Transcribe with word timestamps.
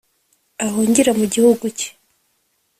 ahungire 0.65 1.11
mu 1.19 1.25
gihugu 1.33 1.65
cye. 1.77 1.89